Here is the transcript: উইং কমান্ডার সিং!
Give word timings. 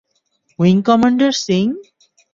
উইং 0.59 0.77
কমান্ডার 0.87 1.31
সিং! 1.43 1.65